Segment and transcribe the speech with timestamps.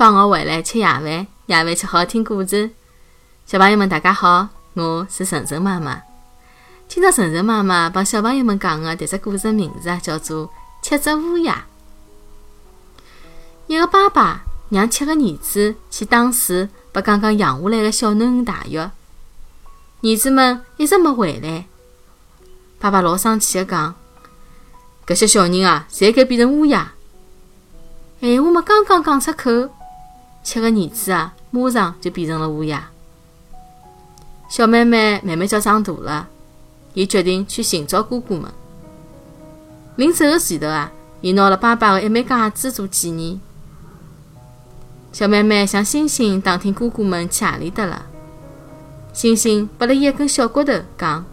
[0.00, 1.04] 放学回来吃夜饭，
[1.44, 2.70] 夜饭吃好听故事。
[3.44, 6.00] 小朋友们，大家好，我是晨晨妈妈。
[6.88, 10.48] 今朝晨晨妈妈帮小朋友们讲的迭只故事名字啊，叫做
[10.80, 11.66] 《七只乌鸦》。
[13.66, 18.78] 一个爸爸让七个儿子去打水，拨刚刚养下来的小囡恩汏浴。
[18.78, 21.66] 儿子们一直没回来，
[22.78, 23.94] 爸爸老生气的讲
[25.06, 26.90] ：“搿些小人啊，侪该变成乌鸦。”
[28.22, 29.68] 闲话没刚刚讲出口，
[30.50, 32.90] 七个儿子啊，马上就变成了乌鸦。
[34.48, 36.28] 小妹妹慢慢叫长大了，
[36.92, 38.50] 伊决定去寻找哥哥们。
[39.94, 43.40] 临走的前头啊，伊拿了爸爸的一枚戒指做纪念。
[45.12, 48.06] 小妹妹向星星打听哥哥们去何里搭了。
[49.12, 51.24] 星星拨了伊一根小骨头，讲：“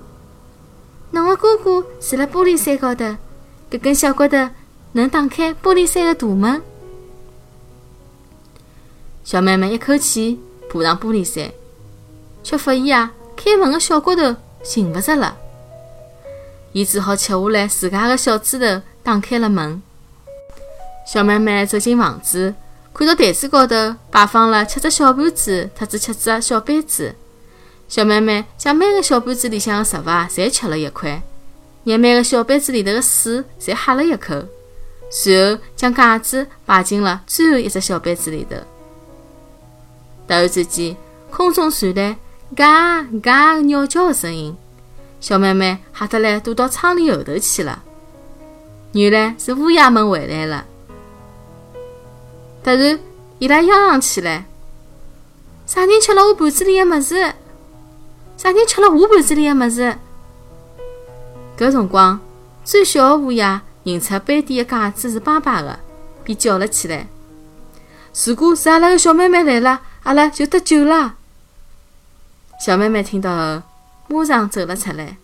[1.10, 3.18] 侬的哥哥住辣玻璃山高头，
[3.72, 4.48] 搿根小骨头
[4.92, 6.62] 能打开玻璃山的大门。”
[9.28, 11.52] 小妹妹一口气爬上玻璃山，
[12.46, 15.36] 却发现啊，开门的小骨头寻勿着了。
[16.72, 19.82] 伊只好吃下来自家的小指头打开了门。
[21.06, 22.56] 小妹妹走进房子，
[22.94, 27.14] 看到台子高头摆放了七只小盘子，特子七只小杯子。
[27.90, 31.22] 小妹妹将每个小盘子里向的食物啊侪吃了一块，
[31.84, 34.46] 让每个小杯子里头的水侪喝了一口，
[35.10, 38.56] 随后将戒指摆进了最后一只小杯子里头。
[40.28, 40.96] 突然之间，
[41.32, 42.18] 空中传来
[42.56, 44.56] “嘎嘎”鸟叫的声音，
[45.22, 47.84] 小妹妹吓得来躲到窗帘后头去了。
[48.92, 50.66] 原来是乌鸦们回来了。
[52.64, 53.00] 突然，
[53.40, 54.46] 伊拉嚷嚷起来
[55.66, 57.16] ：“啥人吃了我盘子里的么子？”
[58.36, 59.96] 啥人吃了我盘子里的么子？
[61.58, 62.20] 搿辰光，
[62.64, 65.80] 最小的乌鸦认出杯底的架子是爸爸的，
[66.24, 67.08] 便叫了起来
[68.26, 71.18] ：“如果是阿拉的小妹妹来了，阿拉就得救了。”
[72.64, 73.64] 小妹妹听到后，
[74.08, 75.18] 马上走了出来。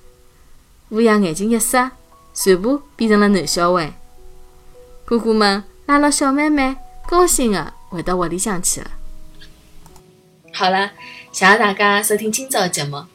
[0.90, 1.94] 乌鸦眼睛一眨，
[2.34, 3.94] 全部变成了男小孩。
[5.06, 6.76] 哥哥们拉牢小妹妹，
[7.08, 8.92] 高兴的回到屋里向去了。
[10.52, 10.92] 好了，
[11.32, 13.06] 谢谢大家收听今朝的节目。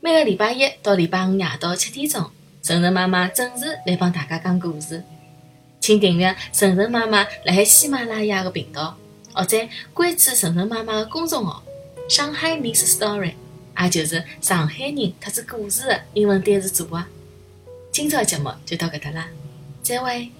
[0.00, 2.30] 每个礼拜一到礼拜五夜到七点钟，
[2.62, 5.02] 晨晨妈妈准时来帮大家讲故事。
[5.80, 8.96] 请订阅晨晨妈妈辣海喜马拉雅的频道，
[9.38, 9.56] 或者
[9.94, 11.62] 关注晨晨妈妈的公众号
[12.10, 13.34] “上海 Miss Story”，
[13.80, 17.04] 也就是上海人特子故事的英文单词组合。
[17.92, 19.28] 今朝节目就到搿搭啦，
[19.80, 20.32] 再会。